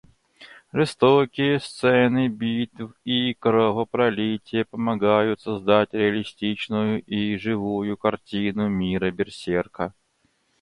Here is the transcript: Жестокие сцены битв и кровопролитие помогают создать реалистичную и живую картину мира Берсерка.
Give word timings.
Жестокие 0.73 1.59
сцены 1.59 2.27
битв 2.27 2.91
и 3.05 3.35
кровопролитие 3.35 4.65
помогают 4.65 5.41
создать 5.41 5.93
реалистичную 5.93 7.03
и 7.03 7.37
живую 7.37 7.97
картину 7.97 8.67
мира 8.67 9.11
Берсерка. 9.11 9.93